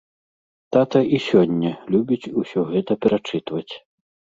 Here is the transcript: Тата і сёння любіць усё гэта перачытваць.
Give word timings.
Тата 0.77 0.99
і 1.17 1.21
сёння 1.27 1.71
любіць 1.95 2.31
усё 2.43 2.59
гэта 2.75 3.03
перачытваць. 3.05 3.69